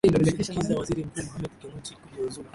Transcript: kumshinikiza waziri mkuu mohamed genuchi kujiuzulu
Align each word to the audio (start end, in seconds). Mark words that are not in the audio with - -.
kumshinikiza 0.13 0.77
waziri 0.79 1.05
mkuu 1.07 1.23
mohamed 1.25 1.51
genuchi 1.61 1.93
kujiuzulu 2.01 2.47